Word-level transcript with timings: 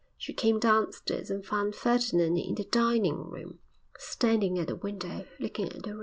She 0.17 0.33
came 0.33 0.57
downstairs 0.57 1.29
and 1.29 1.45
found 1.45 1.75
Ferdinand 1.75 2.35
in 2.39 2.55
the 2.55 2.63
dining 2.63 3.17
room, 3.29 3.59
standing 3.99 4.57
at 4.57 4.65
the 4.65 4.75
window 4.75 5.27
looking 5.39 5.67
at 5.71 5.83
the 5.83 5.91
rain. 5.93 5.99